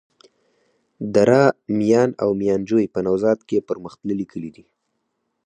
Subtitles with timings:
[1.15, 1.41] دره
[1.79, 4.63] میان او ميانجوی په نوزاد کي پرمختللي کلي دي.